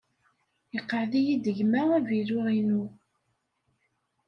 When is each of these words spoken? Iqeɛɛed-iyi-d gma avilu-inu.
Iqeɛɛed-iyi-d 0.77 1.45
gma 1.57 1.81
avilu-inu. 1.97 2.83